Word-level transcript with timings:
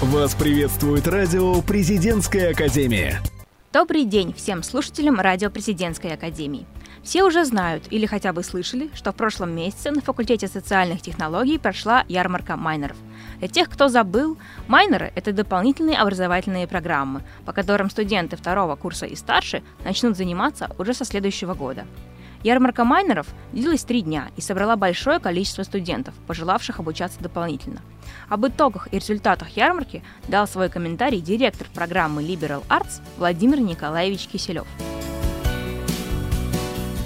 Вас 0.00 0.34
приветствует 0.34 1.06
радио 1.06 1.60
«Президентская 1.62 2.52
академия». 2.52 3.20
Добрый 3.72 4.04
день 4.04 4.32
всем 4.32 4.62
слушателям 4.62 5.20
радио 5.20 5.50
«Президентской 5.50 6.12
академии». 6.14 6.66
Все 7.02 7.22
уже 7.22 7.44
знают 7.44 7.84
или 7.90 8.06
хотя 8.06 8.32
бы 8.32 8.42
слышали, 8.42 8.90
что 8.94 9.12
в 9.12 9.16
прошлом 9.16 9.54
месяце 9.54 9.90
на 9.90 10.00
факультете 10.00 10.48
социальных 10.48 11.02
технологий 11.02 11.58
прошла 11.58 12.04
ярмарка 12.08 12.56
майнеров. 12.56 12.96
Для 13.38 13.48
тех, 13.48 13.68
кто 13.68 13.88
забыл, 13.88 14.38
майнеры– 14.66 15.12
это 15.14 15.32
дополнительные 15.32 15.98
образовательные 15.98 16.66
программы, 16.66 17.22
по 17.44 17.52
которым 17.52 17.90
студенты 17.90 18.36
второго 18.36 18.76
курса 18.76 19.06
и 19.06 19.14
старше 19.14 19.62
начнут 19.84 20.16
заниматься 20.16 20.70
уже 20.78 20.94
со 20.94 21.04
следующего 21.04 21.54
года. 21.54 21.86
Ярмарка 22.44 22.84
майнеров 22.84 23.26
длилась 23.52 23.82
три 23.82 24.02
дня 24.02 24.30
и 24.36 24.40
собрала 24.40 24.76
большое 24.76 25.18
количество 25.18 25.64
студентов, 25.64 26.14
пожелавших 26.26 26.78
обучаться 26.78 27.18
дополнительно. 27.20 27.82
Об 28.28 28.46
итогах 28.46 28.88
и 28.92 28.98
результатах 28.98 29.50
ярмарки 29.50 30.04
дал 30.28 30.46
свой 30.46 30.68
комментарий 30.68 31.20
директор 31.20 31.66
программы 31.74 32.22
Liberal 32.22 32.62
Arts 32.68 33.00
Владимир 33.16 33.60
Николаевич 33.60 34.28
Киселев. 34.28 34.66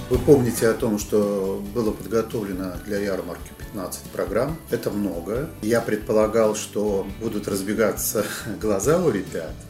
Вы 0.09 0.19
помните 0.19 0.67
о 0.67 0.73
том, 0.73 0.99
что 0.99 1.63
было 1.73 1.91
подготовлено 1.91 2.73
для 2.85 2.99
ярмарки 2.99 3.49
15 3.57 4.03
программ. 4.11 4.57
Это 4.69 4.91
много. 4.91 5.49
Я 5.63 5.81
предполагал, 5.81 6.55
что 6.55 7.07
будут 7.19 7.47
разбегаться 7.47 8.23
глаза 8.61 9.03
у 9.03 9.09
ребят– 9.09 9.55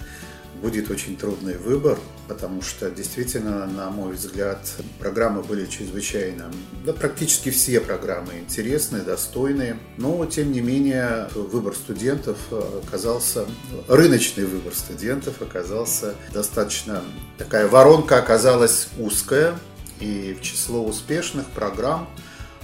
будет 0.63 0.89
очень 0.89 1.17
трудный 1.17 1.57
выбор, 1.57 1.99
потому 2.27 2.61
что 2.61 2.89
действительно, 2.89 3.65
на 3.65 3.89
мой 3.89 4.13
взгляд, 4.13 4.59
программы 4.99 5.43
были 5.43 5.65
чрезвычайно, 5.65 6.51
да 6.85 6.93
практически 6.93 7.49
все 7.49 7.79
программы 7.79 8.39
интересные, 8.39 9.03
достойные, 9.03 9.77
но 9.97 10.25
тем 10.25 10.51
не 10.51 10.61
менее 10.61 11.29
выбор 11.35 11.75
студентов 11.75 12.37
оказался, 12.51 13.45
рыночный 13.87 14.45
выбор 14.45 14.73
студентов 14.73 15.41
оказался 15.41 16.15
достаточно, 16.33 17.03
такая 17.37 17.67
воронка 17.67 18.17
оказалась 18.17 18.87
узкая, 18.97 19.57
и 19.99 20.35
в 20.39 20.41
число 20.41 20.83
успешных 20.85 21.45
программ 21.47 22.09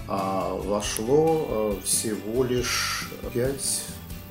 а, 0.07 0.53
вошло 0.53 1.47
а, 1.49 1.81
всего 1.85 2.43
лишь 2.43 3.09
5, 3.33 3.83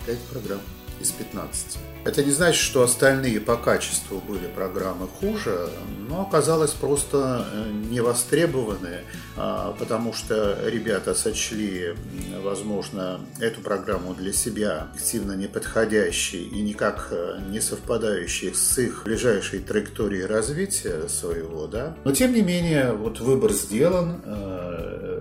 5 0.06 0.18
программ 0.32 0.60
из 1.00 1.10
15. 1.10 1.78
Это 2.04 2.24
не 2.24 2.30
значит, 2.30 2.62
что 2.62 2.82
остальные 2.82 3.38
по 3.40 3.56
качеству 3.56 4.20
были 4.20 4.46
программы 4.46 5.08
хуже, 5.08 5.68
но 6.08 6.22
оказалось 6.22 6.70
просто 6.70 7.46
э, 7.52 7.70
не 7.90 8.00
востребованы, 8.00 9.00
а, 9.36 9.76
потому 9.78 10.14
что 10.14 10.58
ребята 10.64 11.14
сочли, 11.14 11.94
возможно, 12.42 13.20
эту 13.40 13.60
программу 13.60 14.14
для 14.14 14.32
себя 14.32 14.88
активно 14.94 15.32
неподходящей 15.32 16.44
и 16.44 16.62
никак 16.62 17.08
э, 17.10 17.40
не 17.50 17.60
совпадающей 17.60 18.54
с 18.54 18.78
их 18.78 19.02
ближайшей 19.04 19.58
траекторией 19.58 20.24
развития 20.24 21.08
своего, 21.08 21.66
да. 21.66 21.94
Но 22.04 22.12
тем 22.12 22.32
не 22.32 22.42
менее, 22.42 22.92
вот 22.92 23.20
выбор 23.20 23.52
сделан, 23.52 24.22
э, 24.24 25.20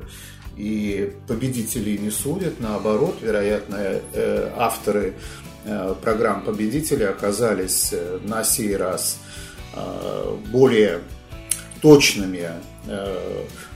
и 0.56 1.14
победителей 1.28 1.98
не 1.98 2.12
судят, 2.12 2.60
наоборот, 2.60 3.18
вероятно, 3.22 4.02
авторы 4.56 5.14
программ 6.02 6.44
победителей 6.44 7.06
оказались 7.06 7.90
э, 7.92 8.20
на 8.24 8.44
сей 8.44 8.76
раз 8.76 9.20
э, 9.76 10.38
более 10.52 11.02
точными 11.82 12.50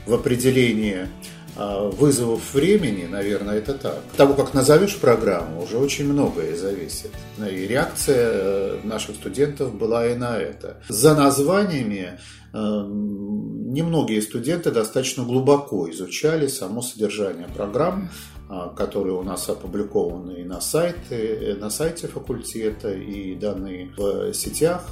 в 0.06 0.14
определении 0.14 1.06
вызовов 1.56 2.54
времени, 2.54 3.06
наверное, 3.06 3.58
это 3.58 3.74
так. 3.74 4.00
Того, 4.16 4.34
как 4.34 4.54
назовешь 4.54 4.96
программу, 4.96 5.62
уже 5.62 5.78
очень 5.78 6.10
многое 6.10 6.56
зависит. 6.56 7.10
И 7.38 7.66
реакция 7.66 8.82
наших 8.84 9.16
студентов 9.16 9.74
была 9.74 10.06
и 10.06 10.14
на 10.14 10.38
это. 10.38 10.78
За 10.88 11.14
названиями 11.14 12.18
немногие 12.52 14.20
студенты 14.22 14.70
достаточно 14.70 15.24
глубоко 15.24 15.90
изучали 15.90 16.46
само 16.46 16.82
содержание 16.82 17.48
программ, 17.48 18.10
а, 18.48 18.68
которые 18.68 19.14
у 19.14 19.22
нас 19.22 19.48
опубликованы 19.48 20.40
и 20.40 20.44
на, 20.44 20.60
сайте, 20.60 21.56
на 21.58 21.70
сайте 21.70 22.06
факультета, 22.08 22.92
и 22.92 23.34
данные 23.34 23.90
в 23.96 24.34
сетях. 24.34 24.84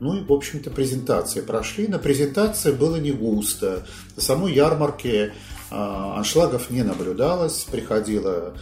Ну 0.00 0.16
и, 0.16 0.24
в 0.24 0.32
общем-то, 0.32 0.70
презентации 0.70 1.40
прошли. 1.40 1.86
На 1.86 1.98
презентации 1.98 2.72
было 2.72 2.96
не 2.96 3.12
густо. 3.12 3.86
На 4.16 4.22
самой 4.22 4.52
ярмарке 4.52 5.32
а, 5.32 5.55
аншлагов 5.70 6.70
не 6.70 6.82
наблюдалось. 6.82 7.66
Приходило 7.70 8.54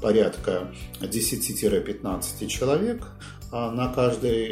порядка 0.00 0.68
10-15 1.00 2.46
человек. 2.46 3.06
А, 3.54 3.70
на 3.70 3.88
каждой 3.88 4.46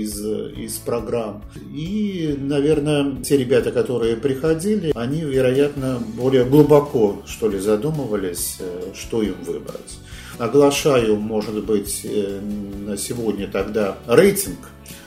из, 0.00 0.24
из 0.24 0.78
программ. 0.78 1.44
И, 1.70 2.34
наверное, 2.38 3.22
те 3.22 3.36
ребята, 3.36 3.72
которые 3.72 4.16
приходили, 4.16 4.90
они, 4.94 5.20
вероятно, 5.20 5.98
более 6.16 6.46
глубоко, 6.46 7.20
что 7.26 7.50
ли, 7.50 7.58
задумывались, 7.58 8.56
э, 8.58 8.92
что 8.94 9.22
им 9.22 9.34
выбрать. 9.42 9.98
Оглашаю, 10.38 11.16
может 11.16 11.64
быть, 11.64 12.02
э, 12.04 12.40
на 12.40 12.96
сегодня 12.96 13.48
тогда 13.48 13.98
рейтинг 14.06 14.58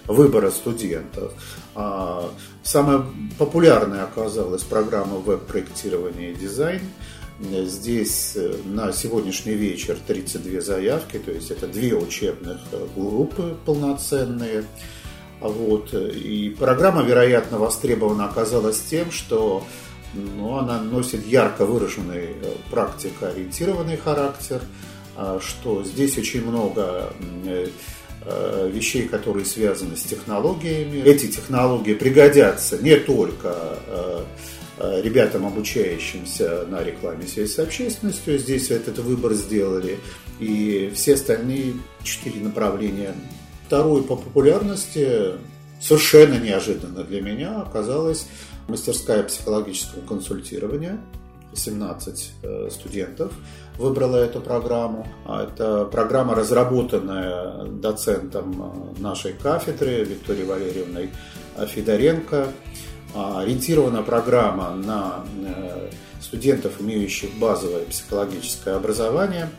выбора 0.06 0.52
студентов. 0.52 1.34
А, 1.74 2.30
самая 2.64 3.06
популярная 3.38 4.04
оказалась 4.04 4.64
программа 4.64 5.18
веб-проектирования 5.18 6.32
и 6.32 6.36
дизайн– 6.36 6.82
Здесь 7.42 8.34
э, 8.36 8.56
на 8.66 8.94
сегодняшний 8.94 9.54
вечер 9.56 9.98
32 10.06 10.62
заявки, 10.62 11.18
то 11.18 11.32
есть 11.32 11.50
это 11.50 11.68
две 11.68 11.96
учебных 11.96 12.60
э, 12.72 12.88
группы 12.96 13.58
полноценные. 13.66 14.64
Вот. 15.40 15.92
И 15.94 16.56
программа, 16.58 17.02
вероятно, 17.02 17.58
востребована 17.58 18.26
оказалась 18.26 18.80
тем, 18.82 19.12
что 19.12 19.64
ну, 20.14 20.58
она 20.58 20.82
носит 20.84 21.26
ярко 21.26 21.66
выраженный 21.66 22.36
практикоориентированный 22.70 23.98
характер, 23.98 24.62
что 25.42 25.84
здесь 25.84 26.18
очень 26.18 26.46
много 26.46 27.14
вещей, 28.68 29.08
которые 29.08 29.46
связаны 29.46 29.98
с 29.98 30.04
технологиями. 30.04 31.02
Эти 31.04 31.28
технологии 31.28 31.96
пригодятся 31.96 32.78
не 32.78 32.96
только 32.96 33.80
Э, 34.84 35.00
ребятам, 35.00 35.46
обучающимся 35.46 36.66
на 36.68 36.82
рекламе 36.82 37.28
связи 37.28 37.52
с 37.52 37.60
общественностью. 37.60 38.40
Здесь 38.40 38.72
этот 38.72 38.98
выбор 38.98 39.34
сделали. 39.34 40.00
И 40.40 40.92
все 40.96 41.14
остальные 41.14 41.74
четыре 42.02 42.40
направления. 42.40 43.14
Второй 43.68 44.02
по 44.02 44.16
популярности, 44.16 45.34
совершенно 45.80 46.40
неожиданно 46.40 47.04
для 47.04 47.22
меня, 47.22 47.62
оказалась 47.62 48.26
мастерская 48.68 49.22
психологического 49.22 50.02
консультирования. 50.02 51.00
17 51.54 52.34
э, 52.44 52.70
студентов 52.72 53.32
выбрала 53.78 54.18
эту 54.18 54.42
программу. 54.42 55.08
А 55.26 55.44
это 55.44 55.86
программа, 55.86 56.36
разработанная 56.36 57.66
доцентом 57.66 58.96
э, 58.98 59.02
нашей 59.02 59.34
кафедры 59.34 60.04
Викторией 60.04 60.46
Валерьевной 60.46 61.10
Федоренко. 61.68 62.48
А, 63.14 63.42
ориентирована 63.42 64.04
программа 64.04 64.72
на 64.72 65.26
э, 65.46 65.90
студентов, 66.22 66.80
имеющих 66.80 67.34
базовое 67.38 67.86
психологическое 67.86 68.76
образование, 68.76 69.50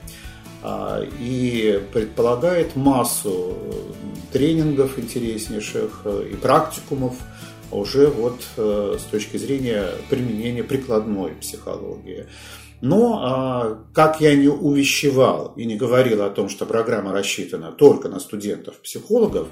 а, 0.62 1.02
и 1.20 1.82
предполагает 1.92 2.76
массу 2.76 3.58
тренингов 4.32 4.98
интереснейших 4.98 6.00
э, 6.04 6.30
и 6.32 6.36
практикумов 6.36 7.14
уже 7.72 8.06
вот 8.08 8.40
э, 8.56 8.96
с 8.98 9.02
точки 9.04 9.36
зрения 9.36 9.88
применения 10.08 10.62
прикладной 10.62 11.32
психологии. 11.32 12.26
Но, 12.82 13.20
а, 13.22 13.78
как 13.94 14.20
я 14.20 14.34
не 14.34 14.48
увещевал 14.48 15.52
и 15.54 15.64
не 15.64 15.76
говорил 15.76 16.22
о 16.22 16.30
том, 16.30 16.48
что 16.48 16.66
программа 16.66 17.12
рассчитана 17.12 17.70
только 17.70 18.08
на 18.08 18.18
студентов-психологов, 18.18 19.46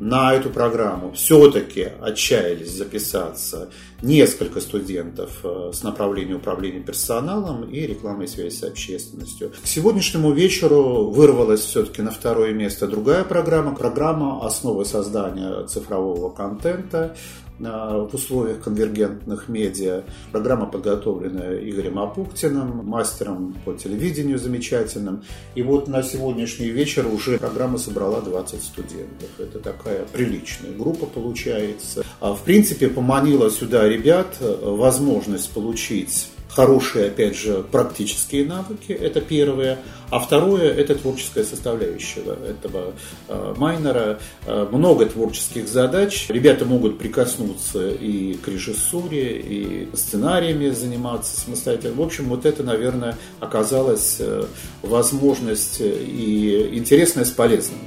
на 0.00 0.34
эту 0.34 0.50
программу 0.50 1.12
все-таки 1.12 1.88
отчаялись 2.00 2.72
записаться 2.72 3.70
несколько 4.02 4.60
студентов 4.60 5.38
э, 5.44 5.70
с 5.72 5.84
направления 5.84 6.34
управления 6.34 6.80
персоналом 6.80 7.70
и 7.70 7.80
рекламной 7.80 8.26
связи 8.26 8.56
с 8.56 8.64
общественностью. 8.64 9.50
К 9.50 9.66
сегодняшнему 9.66 10.32
вечеру 10.32 11.10
вырвалась 11.10 11.60
все-таки 11.60 12.02
на 12.02 12.10
второе 12.10 12.52
место 12.52 12.88
другая 12.88 13.22
программа, 13.22 13.76
программа 13.76 14.44
«Основы 14.44 14.84
создания 14.84 15.64
цифрового 15.68 16.30
контента», 16.30 17.16
в 17.58 18.10
условиях 18.12 18.62
конвергентных 18.62 19.48
медиа. 19.48 20.02
Программа 20.32 20.66
подготовлена 20.66 21.54
Игорем 21.54 21.98
Апуктиным, 21.98 22.84
мастером 22.84 23.56
по 23.64 23.74
телевидению 23.74 24.38
замечательным. 24.38 25.22
И 25.54 25.62
вот 25.62 25.88
на 25.88 26.02
сегодняшний 26.02 26.68
вечер 26.68 27.06
уже 27.06 27.38
программа 27.38 27.78
собрала 27.78 28.20
20 28.20 28.62
студентов. 28.62 29.28
Это 29.38 29.60
такая 29.60 30.04
приличная 30.12 30.72
группа 30.72 31.06
получается. 31.06 32.04
А 32.20 32.34
в 32.34 32.42
принципе, 32.42 32.88
поманила 32.88 33.50
сюда 33.50 33.88
ребят 33.88 34.36
возможность 34.40 35.52
получить 35.52 36.30
хорошие, 36.54 37.06
опять 37.06 37.36
же, 37.36 37.64
практические 37.70 38.44
навыки, 38.44 38.92
это 38.92 39.20
первое. 39.20 39.78
А 40.10 40.20
второе– 40.20 40.72
это 40.76 40.94
творческая 40.94 41.44
составляющая 41.44 42.36
этого 42.48 42.92
э, 43.28 43.54
майнера. 43.56 44.20
Э, 44.46 44.66
много 44.70 45.06
творческих 45.06 45.68
задач. 45.68 46.26
Ребята 46.28 46.64
могут 46.64 46.98
прикоснуться 46.98 47.88
и 47.88 48.34
к 48.34 48.46
режиссуре, 48.46 49.38
и 49.38 49.88
сценариями 49.94 50.70
заниматься 50.70 51.40
самостоятельно. 51.40 51.96
В 51.96 52.02
общем, 52.02 52.26
вот 52.28 52.46
это, 52.46 52.62
наверное, 52.62 53.18
оказалось 53.40 54.18
э, 54.20 54.44
возможность 54.82 55.80
и 55.80 56.70
интересное 56.74 57.24
с 57.24 57.30
полезным 57.30 57.80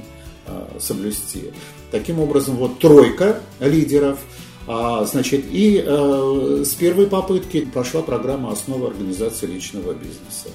соблюсти. 0.78 1.52
Таким 1.90 2.20
образом, 2.20 2.56
вот 2.56 2.78
тройка 2.78 3.40
лидеров– 3.60 4.18
а, 4.68 5.04
значит, 5.06 5.46
и 5.50 5.82
э, 5.84 6.62
с 6.64 6.74
первой 6.74 7.06
попытки 7.06 7.62
прошла 7.62 8.02
программа 8.02 8.52
«Основа 8.52 8.88
организации 8.88 9.46
личного 9.46 9.94
бизнеса». 9.94 10.48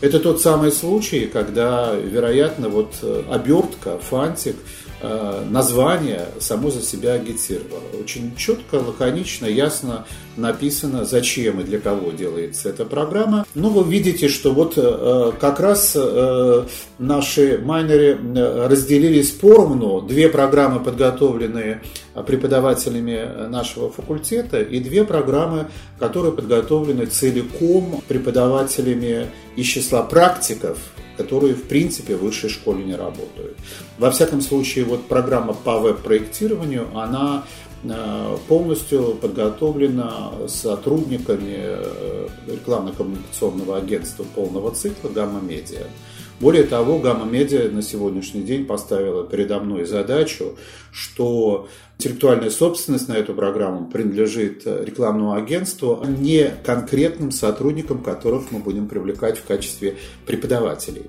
Это 0.00 0.18
тот 0.18 0.40
самый 0.40 0.72
случай, 0.72 1.26
когда, 1.26 1.94
вероятно, 1.94 2.70
вот 2.70 2.94
э, 3.02 3.22
обертка, 3.30 3.98
фантик– 3.98 4.56
Э, 5.06 5.44
название 5.50 6.28
само 6.38 6.70
за 6.70 6.80
себя 6.80 7.12
агитировало. 7.12 7.82
Очень 8.00 8.34
четко, 8.36 8.76
лаконично, 8.76 9.44
ясно 9.44 10.06
написано, 10.38 11.04
зачем 11.04 11.60
и 11.60 11.64
для 11.64 11.78
кого 11.78 12.10
делается 12.10 12.70
эта 12.70 12.86
программа. 12.86 13.44
Ну, 13.54 13.68
вы 13.68 13.90
видите, 13.92 14.28
что 14.28 14.52
вот 14.52 14.76
как 15.38 15.60
раз 15.60 15.96
наши 16.98 17.58
майнеры 17.62 18.18
разделились 18.66 19.30
поровну. 19.30 20.00
Две 20.00 20.30
программы, 20.30 20.80
подготовленные 20.80 21.82
преподавателями 22.22 23.48
нашего 23.48 23.90
факультета, 23.90 24.60
и 24.60 24.80
две 24.80 25.04
программы, 25.04 25.66
которые 25.98 26.32
подготовлены 26.32 27.06
целиком 27.06 28.02
преподавателями 28.06 29.28
из 29.56 29.66
числа 29.66 30.02
практиков 30.02 30.78
которые, 31.16 31.54
в 31.54 31.64
принципе, 31.64 32.16
в 32.16 32.22
высшей 32.22 32.50
школе 32.50 32.84
не 32.84 32.94
работают. 32.94 33.56
Во 33.98 34.10
всяком 34.10 34.40
случае, 34.40 34.84
вот 34.84 35.06
программа 35.06 35.54
по 35.54 35.78
веб-проектированию, 35.78 36.88
она 36.94 37.44
э, 37.84 38.36
полностью 38.48 39.14
подготовлена 39.20 40.32
сотрудниками 40.48 41.56
э, 41.56 42.28
рекламно-коммуникационного 42.48 43.78
агентства 43.78 44.24
полного 44.34 44.74
цикла 44.74 45.08
«Гамма 45.08 45.40
Медиа». 45.40 45.86
Более 46.40 46.64
того, 46.64 46.98
Гамма 46.98 47.24
Медиа 47.24 47.70
на 47.70 47.80
сегодняшний 47.80 48.42
день 48.42 48.66
поставила 48.66 49.24
передо 49.24 49.60
мной 49.60 49.84
задачу, 49.84 50.56
что 50.92 51.68
интеллектуальная 51.98 52.50
собственность 52.50 53.08
на 53.08 53.14
эту 53.14 53.34
программу 53.34 53.86
принадлежит 53.86 54.66
рекламному 54.66 55.34
агентству, 55.34 56.00
а 56.02 56.06
не 56.06 56.50
конкретным 56.64 57.30
сотрудникам, 57.30 58.02
которых 58.02 58.50
мы 58.50 58.58
будем 58.58 58.88
привлекать 58.88 59.38
в 59.38 59.44
качестве 59.44 59.96
преподавателей. 60.26 61.04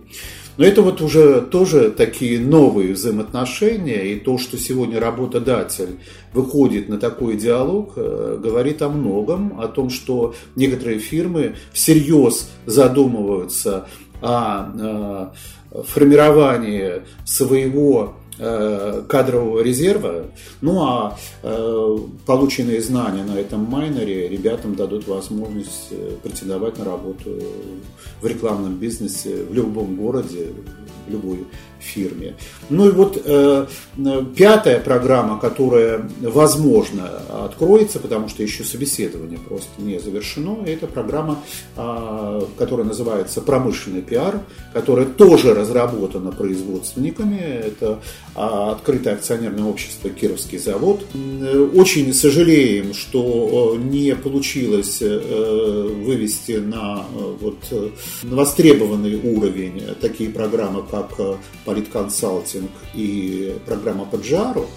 Но 0.57 0.63
это 0.63 0.81
вот 0.81 1.01
уже 1.01 1.41
тоже 1.41 1.91
такие 1.91 2.39
новые 2.39 2.93
взаимоотношения, 2.93 4.13
и 4.13 4.19
то, 4.19 4.37
что 4.37 4.57
сегодня 4.57 4.99
работодатель 4.99 5.99
выходит 6.33 6.87
на 6.87 6.97
такой 6.97 7.35
диалог, 7.35 7.93
э, 7.97 8.39
говорит 8.41 8.81
о 8.81 8.89
многом, 8.89 9.59
о 9.59 9.67
том, 9.67 9.89
что 9.89 10.33
некоторые 10.55 10.99
фирмы 10.99 11.55
всерьез 11.73 12.49
задумываются 12.65 13.87
о 14.25 15.31
э, 15.71 15.83
формировании 15.83 17.03
своего 17.25 18.15
кадрового 18.37 19.61
резерва, 19.61 20.25
ну 20.61 20.83
а 20.83 21.17
э, 21.43 21.97
полученные 22.25 22.81
знания 22.81 23.23
на 23.23 23.39
этом 23.39 23.63
майнере 23.63 24.27
ребятам 24.27 24.75
дадут 24.75 25.07
возможность 25.07 25.89
претендовать 26.23 26.77
на 26.77 26.85
работу 26.85 27.31
в 28.21 28.27
рекламном 28.27 28.75
бизнесе 28.75 29.43
в 29.43 29.53
любом 29.53 29.95
городе, 29.95 30.49
в 31.07 31.11
любой 31.11 31.45
фирме. 31.85 32.35
Ну 32.69 32.89
и 32.89 32.91
вот 32.91 33.21
э, 33.23 33.67
пятая 34.35 34.79
программа, 34.79 35.39
которая, 35.39 36.09
возможно, 36.21 37.09
откроется, 37.43 37.99
потому 37.99 38.27
что 38.27 38.43
еще 38.43 38.63
собеседование 38.63 39.37
просто 39.37 39.69
не 39.77 39.99
завершено, 39.99 40.65
это 40.65 40.87
программа, 40.87 41.39
э, 41.77 42.41
которая 42.57 42.87
называется 42.87 43.41
«Промышленный 43.41 44.01
пиар», 44.01 44.39
которая 44.73 45.05
тоже 45.05 45.53
разработана 45.53 46.31
производственниками. 46.31 47.37
Это 47.37 47.99
э, 48.24 48.24
открытое 48.33 49.13
акционерное 49.13 49.63
общество 49.65 50.09
«Кировский 50.09 50.57
завод». 50.57 51.05
Очень 51.73 52.13
сожалеем, 52.13 52.93
что 52.93 53.77
не 53.79 54.15
получилось 54.15 54.97
э, 55.01 55.89
вывести 56.05 56.53
на 56.53 57.05
э, 57.13 57.35
вот, 57.39 57.57
э, 57.71 57.89
востребованный 58.23 59.15
уровень 59.15 59.81
такие 60.01 60.29
программы, 60.29 60.83
как 60.89 61.17
политконсалтинг 61.63 62.71
и 62.93 63.55
программа 63.65 64.05
по 64.05 64.17
джару. 64.17 64.67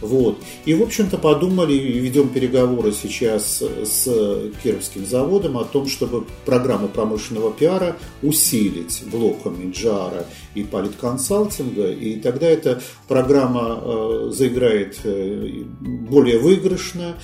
Вот. 0.00 0.38
И, 0.64 0.74
в 0.74 0.82
общем-то, 0.82 1.18
подумали 1.18 1.74
ведем 1.74 2.28
переговоры 2.28 2.92
сейчас 2.92 3.62
с 3.62 4.50
Кировским 4.62 5.06
заводом 5.06 5.58
о 5.58 5.64
том, 5.64 5.88
чтобы 5.88 6.24
программу 6.46 6.88
промышленного 6.88 7.52
пиара 7.52 7.96
усилить 8.22 9.02
блоками 9.10 9.70
джара 9.70 10.26
и 10.54 10.62
политконсалтинга, 10.62 11.90
и 11.90 12.16
тогда 12.16 12.46
эта 12.46 12.82
программа 13.08 13.80
э, 13.82 14.30
заиграет 14.32 14.98
э, 15.04 15.64
более 15.80 16.38
выигрышно, 16.38 17.16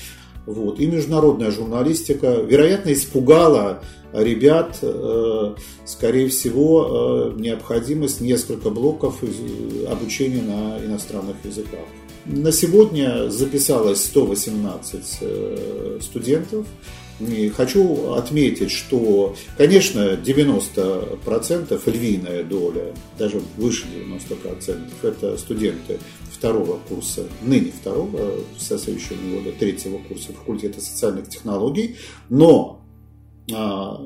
вот. 0.47 0.79
И 0.79 0.87
международная 0.87 1.51
журналистика, 1.51 2.35
вероятно, 2.35 2.93
испугала 2.93 3.83
ребят, 4.13 4.79
э, 4.81 5.55
скорее 5.85 6.29
всего, 6.29 7.33
э, 7.35 7.41
необходимость 7.41 8.21
несколько 8.21 8.71
блоков 8.71 9.23
обучения 9.89 10.43
на 10.43 10.79
иностранных 10.85 11.37
языках. 11.45 11.81
На 12.29 12.51
сегодня 12.51 13.31
записалось 13.31 14.05
118 14.05 15.19
э, 15.21 15.99
студентов. 16.03 16.67
И 17.21 17.49
хочу 17.49 18.13
отметить, 18.13 18.71
что, 18.71 19.35
конечно, 19.57 20.17
90% 20.17 21.91
львиная 21.91 22.45
доля, 22.45 22.95
даже 23.19 23.41
выше 23.57 23.87
90% 23.87 24.91
это 25.03 25.39
студенты 25.39 25.99
второго 26.31 26.79
курса, 26.89 27.27
ныне 27.41 27.73
второго, 27.73 28.33
со 28.59 28.79
следующего 28.79 29.17
года, 29.35 29.53
третьего 29.59 29.97
курса 29.99 30.35
факультета 30.35 30.83
социальных 30.83 31.31
технологий, 31.31 31.97
но 32.29 32.83
а, 33.55 33.99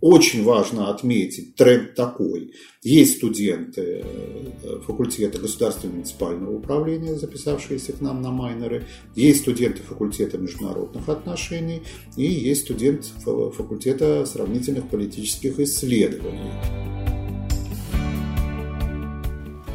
очень 0.00 0.44
важно 0.44 0.90
отметить 0.90 1.56
тренд 1.56 1.94
такой. 1.94 2.52
Есть 2.82 3.16
студенты 3.16 4.04
э, 4.04 4.80
факультета 4.86 5.38
государственного 5.38 5.96
муниципального 5.96 6.56
управления, 6.56 7.16
записавшиеся 7.16 7.92
к 7.92 8.00
нам 8.00 8.22
на 8.22 8.30
майнеры, 8.30 8.84
есть 9.14 9.40
студенты 9.40 9.82
факультета 9.82 10.38
международных 10.38 11.08
отношений 11.08 11.82
и 12.16 12.24
есть 12.24 12.62
студент 12.62 13.06
факультета 13.06 14.24
сравнительных 14.26 14.88
политических 14.88 15.58
исследований. 15.60 16.52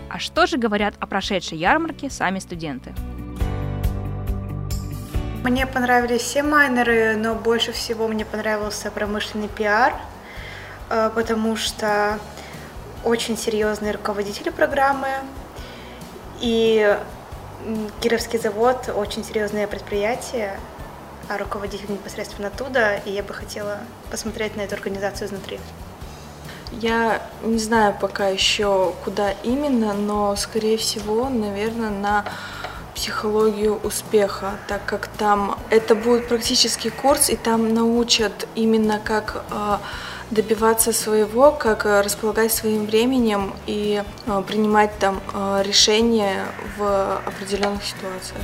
А 0.09 0.19
что 0.19 0.45
же 0.45 0.57
говорят 0.57 0.95
о 0.99 1.07
прошедшей 1.07 1.57
ярмарке 1.57 2.09
сами 2.09 2.39
студенты? 2.39 2.93
Мне 5.43 5.65
понравились 5.65 6.21
все 6.21 6.43
майнеры, 6.43 7.15
но 7.15 7.33
больше 7.33 7.71
всего 7.71 8.07
мне 8.07 8.25
понравился 8.25 8.91
промышленный 8.91 9.47
пиар, 9.47 9.93
э, 10.91 11.09
потому 11.15 11.55
что 11.55 12.19
очень 13.03 13.35
серьезные 13.35 13.93
руководители 13.93 14.51
программы, 14.51 15.07
и 16.41 16.95
Кировский 18.01 18.37
завод 18.37 18.93
очень 18.95 19.23
серьезное 19.23 19.65
предприятие, 19.65 20.59
а 21.27 21.39
руководитель 21.39 21.89
непосредственно 21.89 22.49
оттуда, 22.49 22.97
и 23.05 23.11
я 23.11 23.23
бы 23.23 23.33
хотела 23.33 23.79
посмотреть 24.11 24.55
на 24.55 24.61
эту 24.61 24.75
организацию 24.75 25.27
изнутри. 25.27 25.59
Я 26.71 27.19
не 27.41 27.57
знаю 27.57 27.95
пока 27.99 28.27
еще 28.27 28.93
куда 29.03 29.31
именно, 29.43 29.93
но 29.93 30.35
скорее 30.35 30.77
всего, 30.77 31.29
наверное, 31.29 31.89
на 31.89 32.25
психологию 33.01 33.79
успеха, 33.83 34.59
так 34.67 34.85
как 34.85 35.07
там 35.07 35.57
это 35.71 35.95
будет 35.95 36.27
практический 36.27 36.91
курс, 36.91 37.31
и 37.31 37.35
там 37.35 37.73
научат 37.73 38.47
именно 38.53 38.99
как 39.03 39.43
э, 39.49 39.77
добиваться 40.29 40.93
своего, 40.93 41.51
как 41.51 41.87
э, 41.87 42.01
располагать 42.01 42.53
своим 42.53 42.85
временем 42.85 43.55
и 43.65 44.03
э, 44.27 44.43
принимать 44.47 44.91
там 44.99 45.19
решения 45.63 46.45
в 46.77 47.17
определенных 47.25 47.83
ситуациях. 47.83 48.43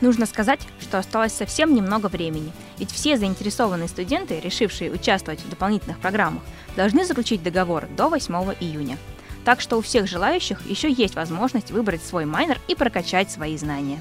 Нужно 0.00 0.26
сказать, 0.26 0.60
что 0.80 0.98
осталось 0.98 1.32
совсем 1.32 1.74
немного 1.74 2.06
времени, 2.06 2.52
ведь 2.78 2.92
все 2.92 3.16
заинтересованные 3.16 3.88
студенты, 3.88 4.38
решившие 4.38 4.92
участвовать 4.92 5.40
в 5.40 5.50
дополнительных 5.50 5.98
программах, 5.98 6.44
должны 6.76 7.04
заключить 7.04 7.42
договор 7.42 7.88
до 7.96 8.08
8 8.08 8.54
июня. 8.60 8.96
Так 9.44 9.60
что 9.60 9.76
у 9.76 9.80
всех 9.80 10.06
желающих 10.06 10.66
еще 10.66 10.90
есть 10.90 11.14
возможность 11.14 11.70
выбрать 11.70 12.02
свой 12.02 12.24
майнер 12.24 12.58
и 12.68 12.74
прокачать 12.74 13.30
свои 13.30 13.56
знания. 13.56 14.00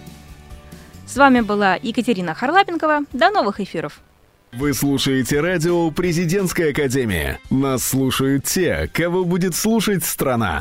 С 1.05 1.15
вами 1.15 1.41
была 1.41 1.75
Екатерина 1.75 2.33
Харлапенкова. 2.33 3.01
До 3.13 3.29
новых 3.29 3.59
эфиров! 3.59 4.01
Вы 4.53 4.73
слушаете 4.73 5.41
радио 5.41 5.91
«Президентская 5.91 6.71
академия». 6.71 7.39
Нас 7.49 7.85
слушают 7.85 8.45
те, 8.45 8.89
кого 8.93 9.25
будет 9.25 9.55
слушать 9.55 10.05
страна. 10.05 10.55